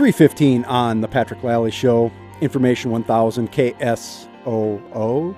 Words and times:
315 0.00 0.64
on 0.64 1.02
the 1.02 1.08
Patrick 1.08 1.42
Lally 1.42 1.70
Show, 1.70 2.10
Information 2.40 2.90
1000 2.90 3.52
KSOO. 3.52 5.36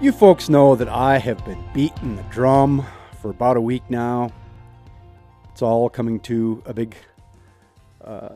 You 0.00 0.10
folks 0.10 0.48
know 0.48 0.74
that 0.74 0.88
I 0.88 1.18
have 1.18 1.44
been 1.44 1.64
beating 1.72 2.16
the 2.16 2.24
drum 2.24 2.84
for 3.22 3.30
about 3.30 3.56
a 3.56 3.60
week 3.60 3.84
now. 3.88 4.32
It's 5.52 5.62
all 5.62 5.88
coming 5.88 6.18
to 6.22 6.60
a 6.66 6.74
big 6.74 6.96
uh, 8.02 8.30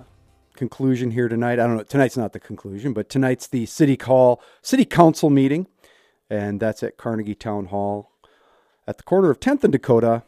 conclusion 0.54 1.10
here 1.10 1.26
tonight. 1.26 1.54
I 1.54 1.66
don't 1.66 1.76
know. 1.76 1.82
Tonight's 1.82 2.16
not 2.16 2.32
the 2.32 2.38
conclusion, 2.38 2.92
but 2.92 3.08
tonight's 3.08 3.48
the 3.48 3.66
city 3.66 3.96
call, 3.96 4.40
city 4.62 4.84
council 4.84 5.28
meeting, 5.28 5.66
and 6.30 6.60
that's 6.60 6.84
at 6.84 6.96
Carnegie 6.96 7.34
Town 7.34 7.64
Hall 7.64 8.12
at 8.86 8.96
the 8.96 9.02
corner 9.02 9.28
of 9.28 9.40
10th 9.40 9.64
and 9.64 9.72
Dakota. 9.72 10.22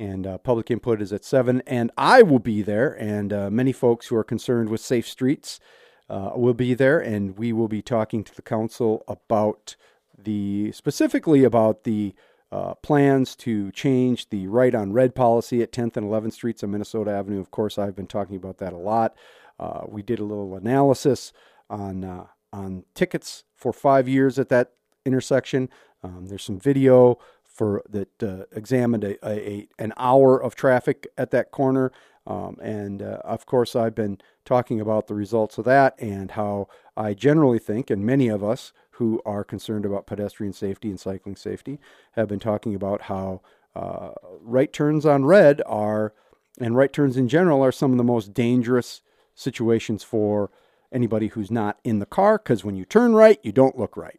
And 0.00 0.26
uh, 0.26 0.38
public 0.38 0.70
input 0.70 1.02
is 1.02 1.12
at 1.12 1.24
7. 1.24 1.62
And 1.66 1.90
I 1.98 2.22
will 2.22 2.38
be 2.38 2.62
there, 2.62 2.92
and 2.92 3.32
uh, 3.32 3.50
many 3.50 3.70
folks 3.70 4.06
who 4.06 4.16
are 4.16 4.24
concerned 4.24 4.70
with 4.70 4.80
safe 4.80 5.06
streets 5.06 5.60
uh, 6.08 6.30
will 6.34 6.54
be 6.54 6.72
there. 6.72 6.98
And 6.98 7.36
we 7.36 7.52
will 7.52 7.68
be 7.68 7.82
talking 7.82 8.24
to 8.24 8.34
the 8.34 8.42
council 8.42 9.04
about 9.06 9.76
the, 10.18 10.72
specifically 10.72 11.44
about 11.44 11.84
the 11.84 12.14
uh, 12.50 12.74
plans 12.76 13.36
to 13.36 13.70
change 13.72 14.30
the 14.30 14.46
right 14.46 14.74
on 14.74 14.92
red 14.92 15.14
policy 15.14 15.62
at 15.62 15.70
10th 15.70 15.98
and 15.98 16.06
11th 16.06 16.32
Streets 16.32 16.64
on 16.64 16.70
Minnesota 16.70 17.10
Avenue. 17.10 17.38
Of 17.38 17.50
course, 17.50 17.78
I've 17.78 17.94
been 17.94 18.06
talking 18.06 18.36
about 18.36 18.56
that 18.58 18.72
a 18.72 18.78
lot. 18.78 19.14
Uh, 19.58 19.82
we 19.86 20.02
did 20.02 20.18
a 20.18 20.24
little 20.24 20.56
analysis 20.56 21.32
on 21.68 22.02
uh, 22.02 22.26
on 22.52 22.84
tickets 22.94 23.44
for 23.54 23.72
five 23.72 24.08
years 24.08 24.38
at 24.38 24.48
that 24.48 24.72
intersection. 25.04 25.68
Um, 26.02 26.26
there's 26.26 26.42
some 26.42 26.58
video 26.58 27.18
for 27.60 27.82
that 27.90 28.22
uh, 28.22 28.44
examined 28.52 29.04
a, 29.04 29.22
a, 29.22 29.68
an 29.78 29.92
hour 29.98 30.42
of 30.42 30.54
traffic 30.54 31.06
at 31.18 31.30
that 31.30 31.50
corner. 31.50 31.92
Um, 32.26 32.56
and 32.62 33.02
uh, 33.02 33.20
of 33.22 33.44
course, 33.44 33.76
I've 33.76 33.94
been 33.94 34.18
talking 34.46 34.80
about 34.80 35.08
the 35.08 35.14
results 35.14 35.58
of 35.58 35.66
that 35.66 35.94
and 36.00 36.30
how 36.30 36.68
I 36.96 37.12
generally 37.12 37.58
think, 37.58 37.90
and 37.90 38.02
many 38.02 38.28
of 38.28 38.42
us 38.42 38.72
who 38.92 39.20
are 39.26 39.44
concerned 39.44 39.84
about 39.84 40.06
pedestrian 40.06 40.54
safety 40.54 40.88
and 40.88 40.98
cycling 40.98 41.36
safety 41.36 41.78
have 42.12 42.28
been 42.28 42.40
talking 42.40 42.74
about 42.74 43.02
how 43.02 43.42
uh, 43.76 44.12
right 44.40 44.72
turns 44.72 45.04
on 45.04 45.26
red 45.26 45.60
are, 45.66 46.14
and 46.58 46.74
right 46.74 46.94
turns 46.94 47.18
in 47.18 47.28
general, 47.28 47.62
are 47.62 47.72
some 47.72 47.90
of 47.90 47.98
the 47.98 48.04
most 48.04 48.32
dangerous 48.32 49.02
situations 49.34 50.02
for 50.02 50.50
anybody 50.90 51.26
who's 51.26 51.50
not 51.50 51.78
in 51.84 51.98
the 51.98 52.06
car 52.06 52.38
because 52.38 52.64
when 52.64 52.74
you 52.74 52.86
turn 52.86 53.12
right, 53.12 53.38
you 53.42 53.52
don't 53.52 53.78
look 53.78 53.98
right. 53.98 54.18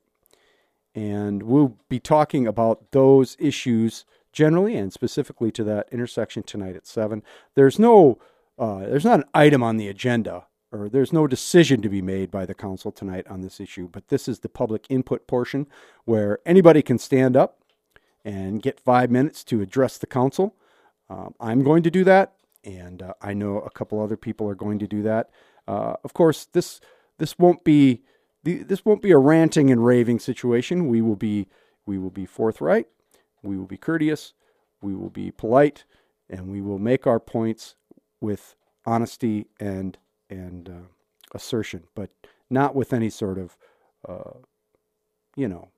And 0.93 1.43
we'll 1.43 1.77
be 1.89 1.99
talking 1.99 2.45
about 2.45 2.91
those 2.91 3.37
issues 3.39 4.05
generally 4.33 4.75
and 4.75 4.91
specifically 4.91 5.51
to 5.51 5.63
that 5.63 5.87
intersection 5.91 6.43
tonight 6.43 6.75
at 6.75 6.87
7. 6.87 7.23
There's 7.55 7.79
no 7.79 8.19
uh, 8.59 8.79
there's 8.81 9.05
not 9.05 9.19
an 9.19 9.25
item 9.33 9.63
on 9.63 9.77
the 9.77 9.87
agenda 9.87 10.45
or 10.71 10.87
there's 10.87 11.11
no 11.11 11.27
decision 11.27 11.81
to 11.81 11.89
be 11.89 12.01
made 12.01 12.31
by 12.31 12.45
the 12.45 12.53
council 12.53 12.91
tonight 12.91 13.27
on 13.27 13.41
this 13.41 13.59
issue, 13.59 13.89
but 13.91 14.07
this 14.07 14.27
is 14.27 14.39
the 14.39 14.49
public 14.49 14.85
input 14.89 15.27
portion 15.27 15.67
where 16.05 16.39
anybody 16.45 16.81
can 16.81 16.97
stand 16.97 17.35
up 17.35 17.59
and 18.23 18.61
get 18.61 18.79
five 18.79 19.11
minutes 19.11 19.43
to 19.43 19.61
address 19.61 19.97
the 19.97 20.07
council. 20.07 20.55
Um, 21.09 21.35
I'm 21.39 21.63
going 21.63 21.83
to 21.83 21.91
do 21.91 22.03
that, 22.05 22.33
and 22.63 23.01
uh, 23.01 23.13
I 23.21 23.33
know 23.33 23.57
a 23.59 23.69
couple 23.69 24.01
other 24.01 24.15
people 24.15 24.47
are 24.47 24.55
going 24.55 24.79
to 24.79 24.87
do 24.87 25.01
that. 25.03 25.29
Uh, 25.67 25.95
of 26.03 26.13
course, 26.13 26.45
this 26.45 26.79
this 27.17 27.37
won't 27.37 27.63
be 27.63 28.01
this 28.43 28.85
won't 28.85 29.01
be 29.01 29.11
a 29.11 29.17
ranting 29.17 29.69
and 29.69 29.85
raving 29.85 30.19
situation. 30.19 30.87
We 30.87 31.01
will 31.01 31.15
be 31.15 31.47
we 31.85 31.97
will 31.97 32.09
be 32.09 32.25
forthright, 32.25 32.87
we 33.41 33.57
will 33.57 33.65
be 33.65 33.77
courteous, 33.77 34.33
we 34.81 34.95
will 34.95 35.09
be 35.09 35.31
polite, 35.31 35.83
and 36.29 36.51
we 36.51 36.61
will 36.61 36.79
make 36.79 37.07
our 37.07 37.19
points 37.19 37.75
with 38.19 38.55
honesty 38.85 39.47
and 39.59 39.97
and 40.29 40.69
uh, 40.69 40.87
assertion, 41.33 41.83
but 41.95 42.09
not 42.49 42.75
with 42.75 42.93
any 42.93 43.09
sort 43.09 43.37
of 43.37 43.57
uh, 44.07 44.37
you 45.35 45.47
know 45.47 45.69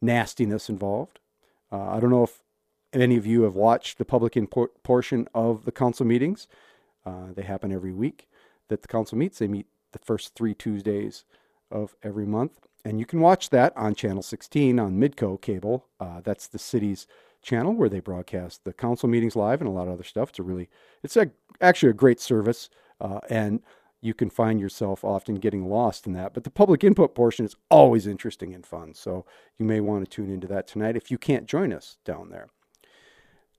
nastiness 0.00 0.68
involved. 0.68 1.18
Uh, 1.70 1.90
I 1.90 2.00
don't 2.00 2.10
know 2.10 2.24
if 2.24 2.42
any 2.92 3.16
of 3.16 3.26
you 3.26 3.42
have 3.42 3.54
watched 3.54 3.98
the 3.98 4.04
public 4.04 4.36
input 4.36 4.82
portion 4.82 5.26
of 5.34 5.64
the 5.64 5.72
council 5.72 6.04
meetings. 6.04 6.46
Uh, 7.04 7.32
they 7.34 7.42
happen 7.42 7.72
every 7.72 7.92
week 7.92 8.28
that 8.68 8.82
the 8.82 8.88
council 8.88 9.16
meets. 9.16 9.38
They 9.38 9.48
meet 9.48 9.66
the 9.92 9.98
first 9.98 10.34
three 10.34 10.54
Tuesdays 10.54 11.24
of 11.72 11.94
every 12.02 12.26
month. 12.26 12.60
And 12.84 12.98
you 12.98 13.06
can 13.06 13.20
watch 13.20 13.50
that 13.50 13.76
on 13.76 13.94
Channel 13.94 14.22
16 14.22 14.78
on 14.78 14.98
Midco 14.98 15.40
Cable. 15.40 15.86
Uh, 16.00 16.20
that's 16.20 16.48
the 16.48 16.58
city's 16.58 17.06
channel 17.42 17.74
where 17.74 17.88
they 17.88 18.00
broadcast 18.00 18.64
the 18.64 18.72
council 18.72 19.08
meetings 19.08 19.36
live 19.36 19.60
and 19.60 19.68
a 19.68 19.72
lot 19.72 19.88
of 19.88 19.94
other 19.94 20.04
stuff. 20.04 20.30
It's 20.30 20.38
a 20.38 20.42
really, 20.42 20.68
it's 21.02 21.16
a, 21.16 21.30
actually 21.60 21.90
a 21.90 21.94
great 21.94 22.20
service. 22.20 22.68
Uh, 23.00 23.20
and 23.28 23.60
you 24.00 24.14
can 24.14 24.30
find 24.30 24.60
yourself 24.60 25.04
often 25.04 25.36
getting 25.36 25.68
lost 25.68 26.06
in 26.06 26.12
that. 26.14 26.34
But 26.34 26.44
the 26.44 26.50
public 26.50 26.82
input 26.82 27.14
portion 27.14 27.44
is 27.44 27.56
always 27.70 28.06
interesting 28.06 28.52
and 28.52 28.66
fun. 28.66 28.94
So 28.94 29.24
you 29.58 29.64
may 29.64 29.80
want 29.80 30.04
to 30.04 30.10
tune 30.10 30.30
into 30.30 30.48
that 30.48 30.66
tonight 30.66 30.96
if 30.96 31.10
you 31.10 31.18
can't 31.18 31.46
join 31.46 31.72
us 31.72 31.98
down 32.04 32.30
there. 32.30 32.48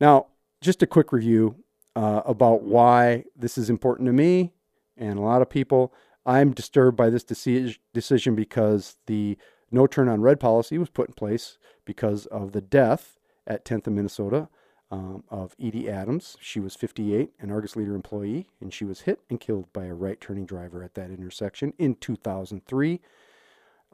Now, 0.01 0.27
just 0.61 0.83
a 0.83 0.87
quick 0.87 1.13
review 1.13 1.55
uh, 1.95 2.21
about 2.25 2.63
why 2.63 3.23
this 3.35 3.57
is 3.57 3.69
important 3.69 4.07
to 4.07 4.13
me 4.13 4.53
and 4.97 5.17
a 5.17 5.21
lot 5.21 5.41
of 5.41 5.49
people. 5.49 5.93
I'm 6.25 6.51
disturbed 6.51 6.97
by 6.97 7.09
this 7.09 7.23
decision 7.23 8.35
because 8.35 8.97
the 9.07 9.37
no 9.71 9.87
turn 9.87 10.07
on 10.07 10.21
red 10.21 10.39
policy 10.39 10.77
was 10.77 10.89
put 10.89 11.09
in 11.09 11.13
place 11.13 11.57
because 11.85 12.25
of 12.27 12.51
the 12.51 12.61
death 12.61 13.19
at 13.45 13.65
10th 13.65 13.87
and 13.87 13.95
Minnesota 13.95 14.47
um, 14.91 15.23
of 15.29 15.55
Edie 15.61 15.89
Adams. 15.89 16.37
She 16.39 16.59
was 16.59 16.75
58, 16.75 17.31
an 17.39 17.51
Argus 17.51 17.75
Leader 17.75 17.95
employee, 17.95 18.47
and 18.61 18.73
she 18.73 18.85
was 18.85 19.01
hit 19.01 19.19
and 19.29 19.39
killed 19.39 19.71
by 19.73 19.85
a 19.85 19.93
right 19.93 20.21
turning 20.21 20.45
driver 20.45 20.83
at 20.83 20.93
that 20.93 21.09
intersection 21.09 21.73
in 21.77 21.95
2003. 21.95 23.01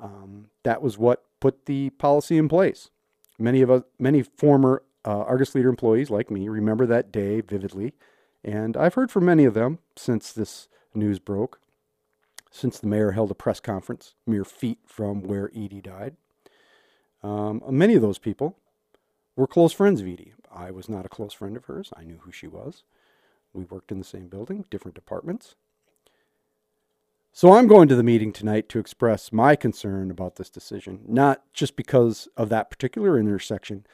Um, 0.01 0.49
that 0.63 0.81
was 0.81 0.97
what 0.97 1.23
put 1.39 1.65
the 1.65 1.89
policy 1.91 2.37
in 2.37 2.49
place. 2.49 2.89
Many 3.39 3.61
of 3.61 3.71
us, 3.71 3.83
many 3.97 4.21
former 4.21 4.83
uh, 5.05 5.21
Argus 5.21 5.55
Leader 5.55 5.69
employees 5.69 6.09
like 6.09 6.29
me 6.29 6.49
remember 6.49 6.85
that 6.85 7.11
day 7.11 7.41
vividly, 7.41 7.93
and 8.43 8.75
I've 8.75 8.95
heard 8.95 9.11
from 9.11 9.25
many 9.25 9.45
of 9.45 9.53
them 9.53 9.79
since 9.95 10.33
this 10.33 10.67
news 10.93 11.19
broke 11.19 11.61
since 12.49 12.79
the 12.79 12.87
mayor 12.87 13.11
held 13.11 13.31
a 13.31 13.35
press 13.35 13.59
conference 13.59 14.15
mere 14.25 14.45
feet 14.45 14.79
from 14.85 15.21
where 15.21 15.51
Edie 15.55 15.81
died. 15.81 16.15
Um, 17.21 17.61
many 17.69 17.95
of 17.95 18.01
those 18.01 18.17
people 18.17 18.57
were 19.35 19.47
close 19.47 19.73
friends 19.73 20.01
of 20.01 20.07
Edie. 20.07 20.33
I 20.51 20.71
was 20.71 20.89
not 20.89 21.05
a 21.05 21.09
close 21.09 21.33
friend 21.33 21.55
of 21.55 21.65
hers. 21.65 21.91
I 21.95 22.03
knew 22.03 22.19
who 22.21 22.31
she 22.31 22.47
was. 22.47 22.83
We 23.53 23.63
worked 23.65 23.91
in 23.91 23.99
the 23.99 24.05
same 24.05 24.27
building, 24.27 24.65
different 24.69 24.95
departments. 24.95 25.55
So 27.31 27.53
I'm 27.53 27.67
going 27.67 27.87
to 27.87 27.95
the 27.95 28.03
meeting 28.03 28.33
tonight 28.33 28.67
to 28.69 28.79
express 28.79 29.31
my 29.31 29.55
concern 29.55 30.11
about 30.11 30.35
this 30.35 30.49
decision, 30.49 31.01
not 31.07 31.43
just 31.53 31.75
because 31.75 32.27
of 32.35 32.49
that 32.49 32.69
particular 32.69 33.19
intersection, 33.19 33.85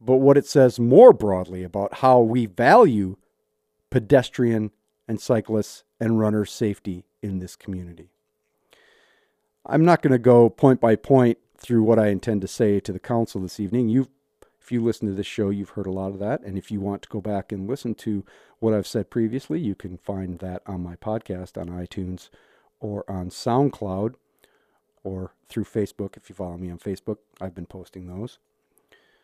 but 0.00 0.16
what 0.16 0.36
it 0.36 0.46
says 0.46 0.80
more 0.80 1.12
broadly 1.12 1.62
about 1.62 1.98
how 1.98 2.20
we 2.20 2.46
value 2.46 3.16
pedestrian 3.90 4.72
and 5.08 5.20
cyclists 5.20 5.84
and 6.00 6.18
runners' 6.18 6.52
safety 6.52 7.04
in 7.22 7.38
this 7.38 7.56
community. 7.56 8.10
I'm 9.64 9.84
not 9.84 10.02
going 10.02 10.12
to 10.12 10.18
go 10.18 10.48
point 10.48 10.80
by 10.80 10.96
point 10.96 11.38
through 11.56 11.84
what 11.84 11.98
I 11.98 12.08
intend 12.08 12.40
to 12.42 12.48
say 12.48 12.80
to 12.80 12.92
the 12.92 12.98
council 12.98 13.40
this 13.40 13.60
evening. 13.60 13.88
You, 13.88 14.08
if 14.60 14.72
you 14.72 14.82
listen 14.82 15.06
to 15.08 15.14
this 15.14 15.26
show, 15.26 15.50
you've 15.50 15.70
heard 15.70 15.86
a 15.86 15.92
lot 15.92 16.10
of 16.10 16.18
that. 16.18 16.42
And 16.42 16.58
if 16.58 16.70
you 16.70 16.80
want 16.80 17.02
to 17.02 17.08
go 17.08 17.20
back 17.20 17.52
and 17.52 17.68
listen 17.68 17.94
to 17.96 18.24
what 18.58 18.74
I've 18.74 18.86
said 18.86 19.10
previously, 19.10 19.60
you 19.60 19.74
can 19.74 19.98
find 19.98 20.38
that 20.40 20.62
on 20.66 20.82
my 20.82 20.96
podcast 20.96 21.60
on 21.60 21.68
iTunes 21.68 22.28
or 22.80 23.08
on 23.08 23.30
SoundCloud 23.30 24.14
or 25.04 25.32
through 25.48 25.64
Facebook. 25.64 26.16
If 26.16 26.28
you 26.28 26.34
follow 26.34 26.56
me 26.56 26.70
on 26.70 26.78
Facebook, 26.78 27.18
I've 27.40 27.54
been 27.54 27.66
posting 27.66 28.06
those. 28.06 28.38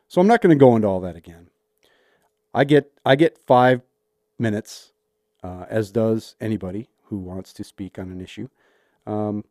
So 0.06 0.20
I'm 0.20 0.26
not 0.26 0.40
going 0.40 0.56
to 0.56 0.60
go 0.60 0.74
into 0.76 0.88
all 0.88 1.00
that 1.00 1.16
again. 1.16 1.48
I 2.54 2.64
get 2.64 2.90
I 3.04 3.14
get 3.14 3.38
five 3.46 3.82
minutes, 4.38 4.92
uh, 5.42 5.66
as 5.68 5.90
does 5.90 6.34
anybody 6.40 6.88
who 7.04 7.18
wants 7.18 7.52
to 7.54 7.64
speak 7.64 7.98
on 7.98 8.10
an 8.10 8.20
issue. 8.20 8.48
Um, 9.06 9.44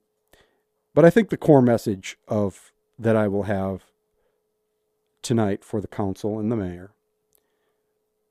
but 0.93 1.05
I 1.05 1.09
think 1.09 1.29
the 1.29 1.37
core 1.37 1.61
message 1.61 2.17
of 2.27 2.71
that 2.99 3.15
I 3.15 3.27
will 3.27 3.43
have 3.43 3.83
tonight 5.21 5.63
for 5.63 5.81
the 5.81 5.87
council 5.87 6.39
and 6.39 6.51
the 6.51 6.55
mayor 6.55 6.91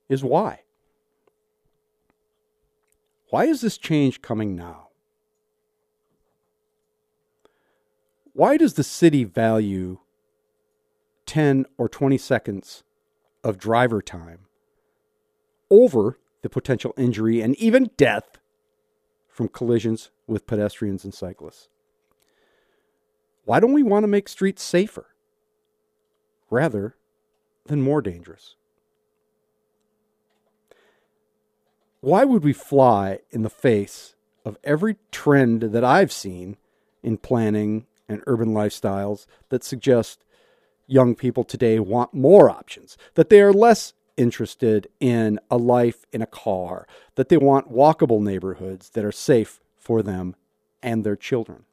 is 0.09 0.23
why. 0.23 0.61
Why 3.31 3.45
is 3.45 3.61
this 3.61 3.77
change 3.77 4.23
coming 4.23 4.55
now? 4.55 4.89
Why 8.33 8.57
does 8.57 8.75
the 8.75 8.85
city 8.85 9.25
value 9.25 9.99
10 11.27 11.67
or 11.77 11.89
20 11.89 12.19
seconds 12.19 12.85
of 13.43 13.59
driver 13.59 14.01
time 14.01 14.41
over 15.71 16.19
the 16.47 16.51
potential 16.51 16.95
injury 16.97 17.41
and 17.41 17.57
even 17.57 17.91
death 17.97 18.39
from 19.29 19.49
collisions 19.49 20.13
with 20.29 20.47
pedestrians 20.47 21.03
and 21.03 21.13
cyclists. 21.13 21.69
Why 23.45 23.59
don't 23.59 23.73
we 23.73 23.83
want 23.83 24.05
to 24.05 24.09
make 24.09 24.29
streets 24.29 24.63
safer 24.63 25.09
rather 26.49 26.95
than 27.67 27.83
more 27.83 28.01
dangerous? 28.01 28.55
why 32.07 32.25
would 32.25 32.45
we 32.45 32.53
fly 32.53 33.19
in 33.33 33.43
the 33.43 33.51
face 33.51 34.15
of 34.45 34.57
every 34.63 34.95
trend 35.11 35.63
that 35.63 35.83
I've 35.83 36.13
seen 36.13 36.57
in 37.03 37.17
planning 37.17 37.87
and 38.09 38.23
urban 38.29 38.51
lifestyles 38.51 39.27
that 39.49 39.65
suggest 39.65 40.23
young 40.87 41.17
people 41.17 41.43
today 41.43 41.81
want 41.81 42.15
more 42.15 42.49
options, 42.49 42.97
that 43.15 43.29
they 43.29 43.41
are 43.41 43.53
less 43.53 43.93
interested 44.17 44.89
in 45.01 45.39
a 45.51 45.57
life 45.57 46.07
in 46.13 46.23
a 46.23 46.27
car, 46.27 46.87
that 47.15 47.29
they 47.29 47.37
want 47.37 47.73
walkable 47.73 48.21
neighborhoods 48.21 48.91
that 48.91 49.05
are 49.05 49.13
safe 49.13 49.61
for 49.77 50.03
them 50.03 50.35
and 50.83 51.05
their 51.05 51.17
children. 51.17 51.65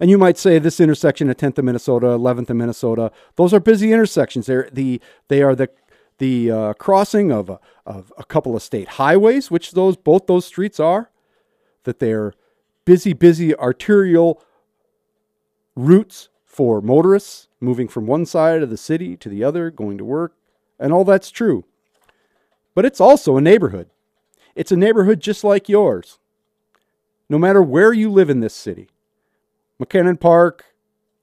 And 0.00 0.10
you 0.10 0.18
might 0.18 0.38
say 0.38 0.58
this 0.58 0.80
intersection 0.80 1.28
at 1.28 1.38
10th 1.38 1.58
of 1.58 1.64
Minnesota, 1.64 2.06
11th 2.06 2.50
of 2.50 2.56
Minnesota, 2.56 3.12
those 3.36 3.54
are 3.54 3.60
busy 3.60 3.92
intersections. 3.92 4.46
They're 4.46 4.68
the, 4.72 5.00
they 5.28 5.42
are 5.42 5.54
the, 5.54 5.70
the 6.18 6.50
uh, 6.50 6.72
crossing 6.74 7.30
of 7.32 7.50
a, 7.50 7.60
of 7.86 8.12
a 8.16 8.24
couple 8.24 8.56
of 8.56 8.62
state 8.62 8.88
highways, 8.88 9.50
which 9.50 9.72
those 9.72 9.96
both 9.96 10.26
those 10.26 10.46
streets 10.46 10.80
are, 10.80 11.10
that 11.84 11.98
they're 11.98 12.32
busy, 12.84 13.12
busy 13.12 13.54
arterial 13.56 14.42
routes 15.74 16.28
for 16.44 16.80
motorists 16.80 17.48
moving 17.60 17.88
from 17.88 18.06
one 18.06 18.26
side 18.26 18.62
of 18.62 18.70
the 18.70 18.76
city 18.76 19.16
to 19.16 19.28
the 19.28 19.42
other, 19.44 19.70
going 19.70 19.96
to 19.98 20.04
work, 20.04 20.34
and 20.78 20.92
all 20.92 21.04
that's 21.04 21.30
true. 21.30 21.64
But 22.74 22.84
it's 22.84 23.00
also 23.00 23.36
a 23.36 23.40
neighborhood. 23.40 23.90
It's 24.54 24.72
a 24.72 24.76
neighborhood 24.76 25.20
just 25.20 25.44
like 25.44 25.68
yours. 25.68 26.18
No 27.28 27.38
matter 27.38 27.62
where 27.62 27.92
you 27.92 28.10
live 28.10 28.30
in 28.30 28.40
this 28.40 28.54
city 28.54 28.88
McKennan 29.80 30.20
Park, 30.20 30.66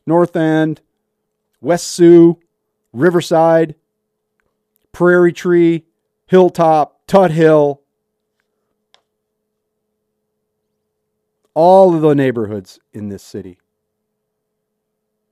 North 0.06 0.36
End, 0.36 0.82
West 1.62 1.88
Sioux, 1.88 2.40
Riverside, 2.92 3.76
Prairie 4.92 5.34
Tree, 5.34 5.86
Hilltop, 6.26 7.00
Tut 7.08 7.32
Hill, 7.32 7.82
all 11.54 11.96
of 11.96 12.02
the 12.02 12.16
neighborhoods 12.16 12.80
in 12.94 13.10
this 13.10 13.24
city 13.24 13.60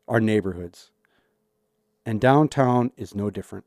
are 0.07 0.19
neighborhoods. 0.19 0.91
And 2.05 2.21
downtown 2.21 2.91
is 2.97 3.13
no 3.13 3.29
different. 3.29 3.65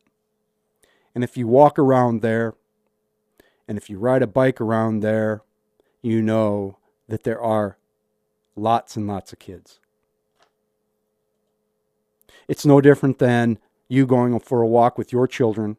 And 1.14 1.24
if 1.24 1.36
you 1.36 1.46
walk 1.46 1.78
around 1.78 2.22
there, 2.22 2.54
and 3.66 3.78
if 3.78 3.88
you 3.88 3.98
ride 3.98 4.22
a 4.22 4.26
bike 4.26 4.60
around 4.60 5.00
there, 5.00 5.42
you 6.02 6.22
know 6.22 6.78
that 7.08 7.24
there 7.24 7.40
are 7.40 7.78
lots 8.56 8.96
and 8.96 9.06
lots 9.06 9.32
of 9.32 9.38
kids. 9.38 9.80
It's 12.48 12.66
no 12.66 12.80
different 12.80 13.18
than 13.18 13.58
you 13.88 14.06
going 14.06 14.38
for 14.40 14.62
a 14.62 14.66
walk 14.66 14.98
with 14.98 15.12
your 15.12 15.26
children 15.26 15.76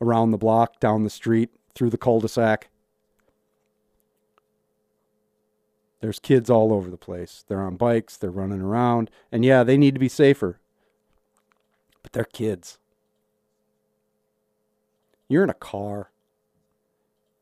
around 0.00 0.30
the 0.30 0.38
block, 0.38 0.78
down 0.80 1.04
the 1.04 1.10
street, 1.10 1.50
through 1.74 1.90
the 1.90 1.98
cul 1.98 2.20
de 2.20 2.28
sac. 2.28 2.68
There's 6.00 6.18
kids 6.18 6.50
all 6.50 6.72
over 6.72 6.90
the 6.90 6.96
place. 6.96 7.44
They're 7.48 7.62
on 7.62 7.76
bikes, 7.76 8.16
they're 8.16 8.30
running 8.30 8.60
around, 8.60 9.10
and 9.32 9.44
yeah, 9.44 9.62
they 9.64 9.76
need 9.76 9.94
to 9.94 10.00
be 10.00 10.08
safer. 10.08 10.60
But 12.02 12.12
they're 12.12 12.24
kids. 12.24 12.78
You're 15.34 15.42
in 15.42 15.50
a 15.50 15.54
car 15.54 16.12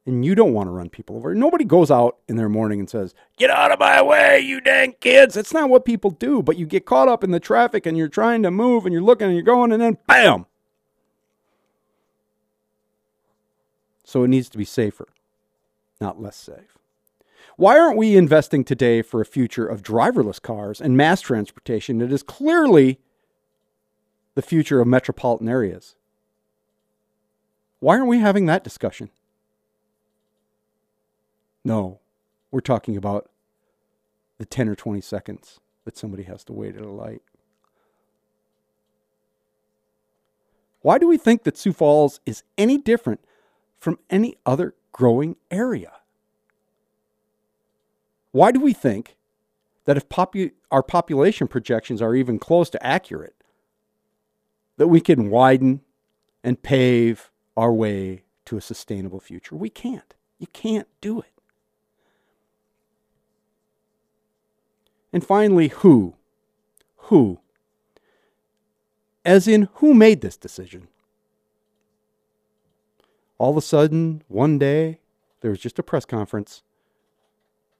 and 0.07 0.25
you 0.25 0.35
don't 0.35 0.55
want 0.55 0.67
to 0.67 0.71
run 0.71 0.89
people 0.89 1.15
over. 1.15 1.35
Nobody 1.35 1.67
goes 1.67 1.91
out 1.91 2.17
in 2.27 2.37
their 2.37 2.49
morning 2.49 2.81
and 2.81 2.89
says, 2.89 3.15
Get 3.37 3.51
out 3.51 3.71
of 3.71 3.79
my 3.79 4.01
way, 4.01 4.41
you 4.41 4.63
dang 4.63 4.95
kids. 4.99 5.37
It's 5.37 5.53
not 5.53 5.69
what 5.69 5.85
people 5.85 6.11
do, 6.11 6.43
but 6.43 6.57
you 6.57 6.65
get 6.65 6.87
caught 6.87 7.09
up 7.09 7.23
in 7.23 7.33
the 7.33 7.39
traffic 7.39 7.85
and 7.85 7.99
you're 7.99 8.09
trying 8.09 8.43
to 8.45 8.51
move 8.51 8.87
and 8.87 8.95
you're 8.95 9.03
looking 9.03 9.27
and 9.27 9.37
you're 9.37 9.45
going, 9.45 9.73
and 9.73 9.83
then 9.83 9.99
bam. 10.07 10.47
So 14.05 14.25
it 14.25 14.29
needs 14.29 14.49
to 14.49 14.57
be 14.57 14.65
safer, 14.65 15.09
not 16.01 16.19
less 16.19 16.37
safe. 16.37 16.79
Why 17.59 17.79
aren't 17.79 17.99
we 17.99 18.17
investing 18.17 18.65
today 18.65 19.03
for 19.03 19.21
a 19.21 19.27
future 19.27 19.67
of 19.67 19.83
driverless 19.83 20.41
cars 20.41 20.81
and 20.81 20.97
mass 20.97 21.21
transportation 21.21 21.99
that 21.99 22.11
is 22.11 22.23
clearly 22.23 23.01
the 24.35 24.41
future 24.41 24.81
of 24.81 24.89
metropolitan 24.89 25.51
areas? 25.51 25.97
Why 27.83 27.97
aren't 27.97 28.07
we 28.07 28.21
having 28.21 28.47
that 28.47 28.63
discussion? 28.63 29.11
No, 31.65 31.99
we're 32.53 32.61
talking 32.61 32.97
about 32.97 33.29
the 34.39 34.45
10 34.45 34.69
or 34.69 34.77
20 34.77 35.01
seconds 35.01 35.59
that 35.85 35.97
somebody 35.97 36.23
has 36.23 36.45
to 36.45 36.53
wait 36.53 36.77
at 36.77 36.83
a 36.83 36.89
light. 36.89 37.23
Why 40.83 40.97
do 40.97 41.09
we 41.09 41.17
think 41.19 41.43
that 41.43 41.59
Sioux 41.59 41.73
Falls 41.73 42.21
is 42.25 42.45
any 42.57 42.79
different 42.79 43.19
from 43.81 43.99
any 44.09 44.37
other 44.47 44.77
growing 44.93 45.35
area? 45.51 45.91
Why 48.31 48.53
do 48.53 48.61
we 48.61 48.73
think 48.73 49.17
that 49.87 49.97
if 49.97 50.09
popu- 50.09 50.53
our 50.71 50.85
population 50.85 51.49
projections 51.49 52.01
are 52.01 52.15
even 52.15 52.39
close 52.39 52.71
to 52.71 52.87
accurate, 52.87 53.35
that 54.77 54.87
we 54.87 55.01
can 55.01 55.31
widen 55.31 55.81
and 56.45 56.63
pave 56.63 57.32
our 57.57 57.73
way 57.73 58.25
to 58.47 58.57
a 58.57 58.61
sustainable 58.61 59.21
future? 59.21 59.57
We 59.57 59.71
can't. 59.71 60.15
You 60.39 60.47
can't 60.49 60.89
do 61.01 61.21
it. 61.21 61.27
And 65.13 65.25
finally, 65.25 65.69
who? 65.69 66.15
Who? 66.97 67.41
As 69.25 69.47
in, 69.47 69.69
who 69.75 69.95
made 69.95 70.21
this 70.21 70.37
decision? 70.37 70.89
All 73.39 73.51
of 73.51 73.57
a 73.57 73.63
sudden, 73.63 74.23
one 74.29 74.59
day, 74.59 75.01
there 75.41 75.51
was 75.51 75.61
just 75.61 75.79
a 75.79 75.83
press 75.83 76.05
conference 76.05 76.63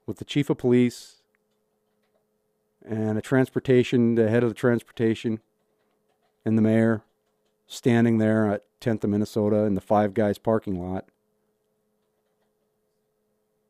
with 0.05 0.17
the 0.17 0.25
chief 0.25 0.49
of 0.49 0.57
police 0.57 1.21
and 2.85 3.17
a 3.17 3.21
transportation, 3.21 4.15
the 4.15 4.29
head 4.29 4.43
of 4.43 4.49
the 4.49 4.55
transportation, 4.55 5.39
and 6.45 6.57
the 6.57 6.61
mayor 6.61 7.03
standing 7.67 8.17
there 8.17 8.51
at 8.51 8.65
10th 8.81 9.03
of 9.03 9.09
Minnesota 9.09 9.63
in 9.63 9.75
the 9.75 9.81
Five 9.81 10.13
Guys 10.13 10.37
parking 10.37 10.79
lot, 10.81 11.05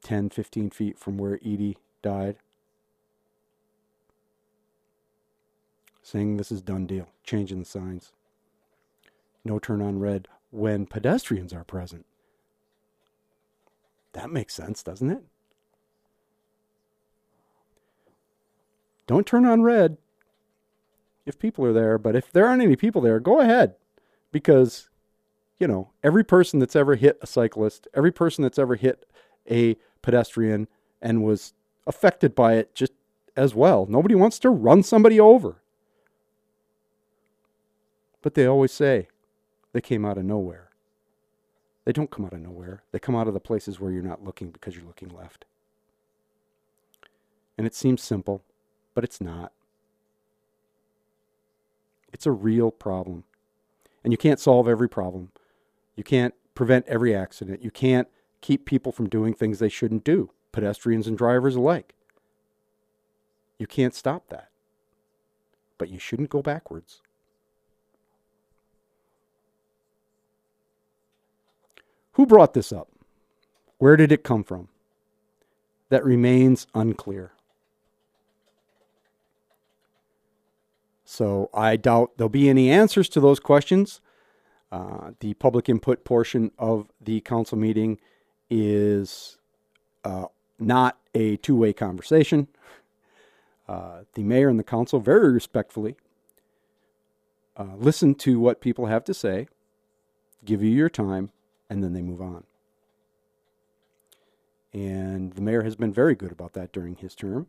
10, 0.04 0.30
15 0.30 0.70
feet 0.70 1.00
from 1.00 1.18
where 1.18 1.36
Edie 1.36 1.78
died. 2.02 2.38
saying 6.04 6.38
this 6.38 6.52
is 6.52 6.62
done 6.62 6.86
deal, 6.86 7.08
changing 7.24 7.60
the 7.60 7.66
signs. 7.66 8.12
No 9.44 9.58
turn 9.58 9.82
on 9.82 10.00
red 10.00 10.28
when 10.52 10.86
pedestrians 10.86 11.54
are 11.54 11.64
present. 11.64 12.06
That 14.12 14.30
makes 14.30 14.54
sense, 14.54 14.84
doesn't 14.84 15.10
it? 15.10 15.24
Don't 19.08 19.26
turn 19.26 19.46
on 19.46 19.64
red 19.64 19.98
if 21.26 21.40
people 21.40 21.66
are 21.66 21.74
there, 21.74 21.98
but 21.98 22.16
if 22.16 22.32
there 22.32 22.46
aren't 22.46 22.62
any 22.62 22.76
people 22.76 23.02
there, 23.02 23.20
go 23.20 23.40
ahead. 23.40 23.76
Because, 24.34 24.90
you 25.60 25.68
know, 25.68 25.92
every 26.04 26.26
person 26.26 26.60
that's 26.60 26.76
ever 26.76 26.96
hit 26.96 27.18
a 27.22 27.28
cyclist, 27.28 27.88
every 27.94 28.12
person 28.12 28.42
that's 28.42 28.60
ever 28.60 28.76
hit 28.76 29.06
a 29.50 29.78
pedestrian 30.02 30.68
and 31.02 31.24
was 31.24 31.54
affected 31.88 32.36
by 32.36 32.56
it 32.56 32.76
just 32.76 32.92
as 33.38 33.56
well. 33.56 33.86
Nobody 33.90 34.16
wants 34.16 34.40
to 34.40 34.50
run 34.50 34.84
somebody 34.84 35.20
over. 35.20 35.62
But 38.22 38.34
they 38.34 38.46
always 38.46 38.72
say 38.72 39.08
they 39.72 39.82
came 39.82 40.04
out 40.04 40.18
of 40.18 40.26
nowhere. 40.26 40.70
They 41.86 41.92
don't 41.92 42.10
come 42.10 42.26
out 42.26 42.34
of 42.34 42.40
nowhere. 42.40 42.84
They 42.92 43.00
come 43.00 43.16
out 43.16 43.28
of 43.28 43.34
the 43.34 43.40
places 43.40 43.80
where 43.80 43.92
you're 43.92 44.02
not 44.02 44.24
looking 44.24 44.50
because 44.50 44.76
you're 44.76 44.86
looking 44.86 45.10
left. 45.10 45.46
And 47.58 47.68
it 47.68 47.76
seems 47.76 48.02
simple, 48.02 48.42
but 48.96 49.04
it's 49.04 49.22
not. 49.22 49.52
It's 52.12 52.26
a 52.26 52.32
real 52.32 52.72
problem. 52.72 53.26
And 54.04 54.12
you 54.12 54.18
can't 54.18 54.40
solve 54.40 54.68
every 54.68 54.90
problem. 54.90 55.32
You 55.96 56.04
can't 56.04 56.34
prevent 56.56 56.88
every 56.88 57.16
accident. 57.16 57.64
You 57.64 57.72
can't 57.72 58.08
keep 58.42 58.66
people 58.66 58.92
from 58.92 59.10
doing 59.10 59.34
things 59.34 59.60
they 59.60 59.70
shouldn't 59.70 60.04
do, 60.04 60.32
pedestrians 60.52 61.08
and 61.08 61.18
drivers 61.18 61.56
alike. 61.56 61.96
You 63.58 63.68
can't 63.68 63.96
stop 63.96 64.28
that. 64.30 64.50
But 65.78 65.90
you 65.90 66.00
shouldn't 66.00 66.30
go 66.30 66.42
backwards. 66.42 67.02
Who 72.14 72.26
brought 72.26 72.54
this 72.54 72.72
up? 72.72 72.90
Where 73.78 73.98
did 73.98 74.12
it 74.12 74.24
come 74.24 74.44
from? 74.44 74.68
That 75.90 76.06
remains 76.06 76.68
unclear. 76.74 77.32
So 81.06 81.50
I 81.54 81.76
doubt 81.76 82.18
there'll 82.18 82.30
be 82.30 82.50
any 82.50 82.70
answers 82.70 83.10
to 83.10 83.20
those 83.20 83.40
questions. 83.40 84.02
Uh, 84.72 85.12
the 85.20 85.34
public 85.36 85.70
input 85.70 86.04
portion 86.04 86.52
of 86.58 86.88
the 87.00 87.22
council 87.22 87.58
meeting 87.58 88.00
is 88.50 89.38
uh, 90.04 90.26
not 90.60 90.98
a 91.14 91.38
two 91.38 91.56
way 91.56 91.74
conversation. 91.74 92.48
Uh, 93.68 94.02
the 94.14 94.24
mayor 94.24 94.50
and 94.50 94.60
the 94.60 94.64
council 94.64 95.00
very 95.00 95.32
respectfully 95.32 95.96
uh, 97.56 97.76
listen 97.78 98.16
to 98.16 98.40
what 98.40 98.62
people 98.62 98.88
have 98.88 99.04
to 99.06 99.14
say, 99.14 99.48
give 100.44 100.64
you 100.64 100.70
your 100.70 100.90
time, 100.90 101.32
and 101.70 101.84
then 101.84 101.94
they 101.94 102.02
move 102.02 102.22
on. 102.22 102.44
And 104.74 105.34
the 105.34 105.42
mayor 105.42 105.62
has 105.62 105.76
been 105.76 105.94
very 105.94 106.16
good 106.16 106.32
about 106.32 106.54
that 106.54 106.72
during 106.72 106.96
his 106.96 107.14
term. 107.14 107.48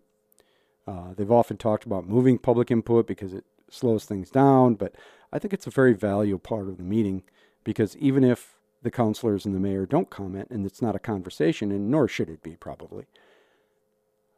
Uh, 0.87 1.15
they've 1.17 1.31
often 1.31 1.57
talked 1.57 1.85
about 1.85 2.07
moving 2.07 2.39
public 2.39 2.71
input 2.71 3.07
because 3.07 3.33
it 3.33 3.45
slows 3.71 4.05
things 4.05 4.31
down, 4.31 4.75
but 4.75 4.95
I 5.33 5.39
think 5.39 5.55
it's 5.55 5.67
a 5.67 5.71
very 5.71 5.95
valuable 5.95 6.39
part 6.39 6.69
of 6.69 6.77
the 6.77 6.83
meeting 6.83 7.23
because 7.65 7.97
even 7.97 8.23
if 8.23 8.55
the 8.83 8.91
councilors 8.91 9.47
and 9.47 9.55
the 9.55 9.61
mayor 9.61 9.87
don't 9.87 10.11
comment, 10.11 10.49
and 10.51 10.67
it's 10.67 10.83
not 10.83 10.95
a 10.95 11.01
conversation, 11.01 11.73
and 11.73 11.91
nor 11.91 12.07
should 12.07 12.29
it 12.29 12.43
be 12.43 12.55
probably, 12.55 13.07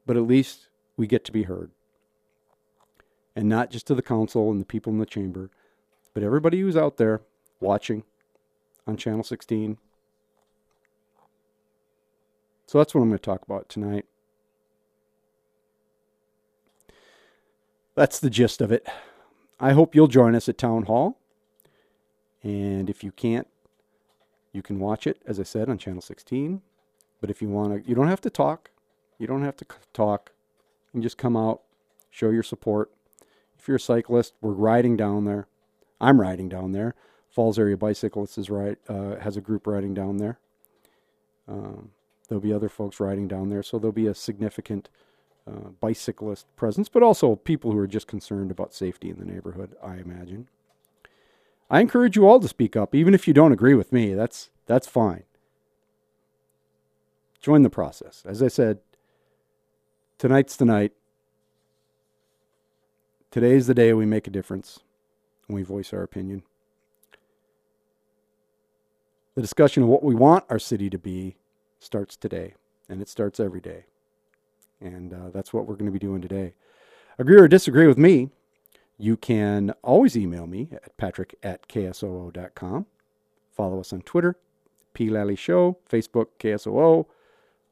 but 0.06 0.16
at 0.16 0.22
least 0.22 0.68
we 0.96 1.06
get 1.06 1.24
to 1.24 1.32
be 1.32 1.42
heard. 1.42 1.72
And 3.34 3.48
not 3.48 3.70
just 3.70 3.88
to 3.88 3.94
the 3.94 4.02
council 4.02 4.50
and 4.50 4.60
the 4.60 4.64
people 4.64 4.92
in 4.92 4.98
the 4.98 5.04
chamber, 5.04 5.50
but 6.14 6.22
everybody 6.22 6.60
who's 6.60 6.76
out 6.76 6.96
there 6.96 7.22
watching 7.60 8.04
on 8.86 8.96
Channel 8.96 9.24
16. 9.24 9.78
So 12.66 12.78
that's 12.78 12.94
what 12.94 13.02
I'm 13.02 13.08
going 13.08 13.18
to 13.18 13.22
talk 13.22 13.42
about 13.42 13.68
tonight. 13.68 14.06
That's 17.96 18.20
the 18.20 18.30
gist 18.30 18.60
of 18.60 18.70
it. 18.70 18.86
I 19.58 19.72
hope 19.72 19.94
you'll 19.94 20.06
join 20.06 20.34
us 20.34 20.48
at 20.50 20.58
Town 20.58 20.82
Hall. 20.82 21.18
And 22.42 22.90
if 22.90 23.02
you 23.02 23.10
can't, 23.10 23.48
you 24.52 24.62
can 24.62 24.78
watch 24.78 25.06
it, 25.06 25.20
as 25.26 25.40
I 25.40 25.44
said, 25.44 25.68
on 25.70 25.78
Channel 25.78 26.02
16. 26.02 26.60
But 27.20 27.30
if 27.30 27.40
you 27.40 27.48
want 27.48 27.72
to, 27.82 27.88
you 27.88 27.94
don't 27.94 28.08
have 28.08 28.20
to 28.20 28.30
talk. 28.30 28.70
You 29.18 29.26
don't 29.26 29.42
have 29.42 29.56
to 29.56 29.66
talk. 29.94 30.32
You 30.86 30.98
can 30.98 31.02
just 31.02 31.16
come 31.16 31.36
out, 31.36 31.62
show 32.10 32.28
your 32.28 32.42
support. 32.42 32.90
If 33.58 33.66
you're 33.66 33.78
a 33.78 33.80
cyclist, 33.80 34.34
we're 34.42 34.52
riding 34.52 34.98
down 34.98 35.24
there. 35.24 35.48
I'm 35.98 36.20
riding 36.20 36.50
down 36.50 36.72
there. 36.72 36.94
Falls 37.30 37.58
Area 37.58 37.78
Bicyclists 37.78 38.36
is 38.36 38.50
right, 38.50 38.78
uh, 38.88 39.16
has 39.16 39.38
a 39.38 39.40
group 39.40 39.66
riding 39.66 39.94
down 39.94 40.18
there. 40.18 40.38
Um, 41.48 41.92
there'll 42.28 42.42
be 42.42 42.52
other 42.52 42.68
folks 42.68 43.00
riding 43.00 43.26
down 43.26 43.48
there, 43.48 43.62
so 43.62 43.78
there'll 43.78 43.92
be 43.92 44.06
a 44.06 44.14
significant 44.14 44.90
uh, 45.46 45.70
bicyclist 45.80 46.46
presence, 46.56 46.88
but 46.88 47.02
also 47.02 47.36
people 47.36 47.72
who 47.72 47.78
are 47.78 47.86
just 47.86 48.06
concerned 48.06 48.50
about 48.50 48.74
safety 48.74 49.10
in 49.10 49.18
the 49.18 49.24
neighborhood, 49.24 49.76
I 49.82 49.96
imagine. 49.96 50.48
I 51.70 51.80
encourage 51.80 52.16
you 52.16 52.26
all 52.26 52.40
to 52.40 52.48
speak 52.48 52.76
up, 52.76 52.94
even 52.94 53.14
if 53.14 53.26
you 53.26 53.34
don't 53.34 53.52
agree 53.52 53.74
with 53.74 53.92
me. 53.92 54.14
That's 54.14 54.50
that's 54.66 54.86
fine. 54.86 55.24
Join 57.40 57.62
the 57.62 57.70
process. 57.70 58.24
As 58.26 58.42
I 58.42 58.48
said, 58.48 58.78
tonight's 60.18 60.56
the 60.56 60.64
night. 60.64 60.92
Today's 63.30 63.66
the 63.66 63.74
day 63.74 63.92
we 63.92 64.06
make 64.06 64.26
a 64.26 64.30
difference 64.30 64.80
and 65.46 65.54
we 65.54 65.62
voice 65.62 65.92
our 65.92 66.02
opinion. 66.02 66.42
The 69.34 69.42
discussion 69.42 69.82
of 69.82 69.88
what 69.88 70.02
we 70.02 70.14
want 70.14 70.44
our 70.48 70.58
city 70.58 70.88
to 70.88 70.98
be 70.98 71.36
starts 71.78 72.16
today, 72.16 72.54
and 72.88 73.02
it 73.02 73.08
starts 73.08 73.38
every 73.38 73.60
day. 73.60 73.84
And 74.80 75.12
uh, 75.12 75.30
that's 75.32 75.52
what 75.52 75.66
we're 75.66 75.74
going 75.74 75.86
to 75.86 75.92
be 75.92 75.98
doing 75.98 76.20
today. 76.20 76.54
Agree 77.18 77.38
or 77.38 77.48
disagree 77.48 77.86
with 77.86 77.98
me, 77.98 78.30
you 78.98 79.16
can 79.16 79.72
always 79.82 80.16
email 80.16 80.46
me 80.46 80.68
at 80.72 80.96
patrick 80.96 81.34
at 81.42 81.68
ksoo.com. 81.68 82.86
Follow 83.54 83.80
us 83.80 83.92
on 83.92 84.02
Twitter, 84.02 84.36
P. 84.94 85.08
Lally 85.08 85.36
Show, 85.36 85.78
Facebook, 85.90 86.26
KSOO, 86.38 87.06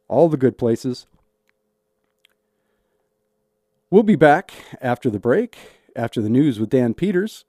all 0.09 0.29
the 0.29 0.37
good 0.37 0.57
places. 0.57 1.07
We'll 3.91 4.03
be 4.03 4.17
back 4.17 4.53
after 4.81 5.11
the 5.11 5.21
break, 5.21 5.57
after 5.95 6.21
the 6.21 6.31
news 6.31 6.59
with 6.59 6.71
Dan 6.71 6.95
Peters. 6.95 7.45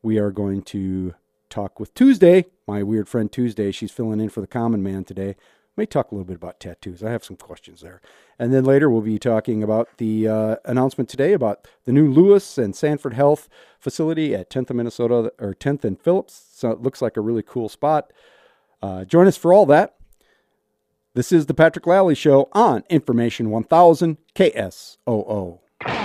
We 0.00 0.18
are 0.18 0.30
going 0.30 0.62
to 0.62 1.14
talk 1.50 1.78
with 1.78 1.92
Tuesday, 1.94 2.46
my 2.66 2.82
weird 2.82 3.08
friend 3.08 3.30
Tuesday. 3.30 3.72
She's 3.72 3.90
filling 3.90 4.20
in 4.20 4.30
for 4.30 4.40
the 4.40 4.46
common 4.46 4.82
man 4.82 5.04
today 5.04 5.36
may 5.76 5.86
talk 5.86 6.10
a 6.10 6.14
little 6.14 6.26
bit 6.26 6.36
about 6.36 6.60
tattoos. 6.60 7.02
I 7.02 7.10
have 7.10 7.24
some 7.24 7.36
questions 7.36 7.80
there. 7.80 8.00
And 8.38 8.52
then 8.52 8.64
later 8.64 8.90
we'll 8.90 9.00
be 9.00 9.18
talking 9.18 9.62
about 9.62 9.88
the 9.98 10.28
uh, 10.28 10.56
announcement 10.64 11.08
today 11.08 11.32
about 11.32 11.66
the 11.84 11.92
new 11.92 12.10
Lewis 12.10 12.58
and 12.58 12.76
Sanford 12.76 13.14
Health 13.14 13.48
facility 13.78 14.34
at 14.34 14.50
10th 14.50 14.70
and 14.70 14.76
Minnesota 14.76 15.32
or 15.38 15.54
10th 15.54 15.84
and 15.84 16.00
Phillips. 16.00 16.46
So 16.52 16.70
it 16.70 16.82
looks 16.82 17.00
like 17.00 17.16
a 17.16 17.22
really 17.22 17.42
cool 17.42 17.68
spot. 17.68 18.12
Uh, 18.82 19.04
join 19.04 19.26
us 19.26 19.36
for 19.36 19.52
all 19.52 19.66
that. 19.66 19.96
This 21.14 21.30
is 21.30 21.46
the 21.46 21.54
Patrick 21.54 21.86
Lally 21.86 22.14
Show 22.14 22.48
on 22.52 22.84
Information 22.88 23.50
1000 23.50 24.18
KSOO. 24.34 25.61